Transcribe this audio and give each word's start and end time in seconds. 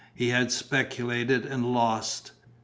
He 0.15 0.29
had 0.29 0.51
speculated 0.51 1.45
and 1.45 1.63
lost. 1.75 2.31